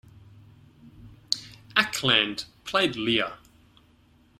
Ackland 1.75 2.45
played 2.65 2.95
Lear. 2.95 3.33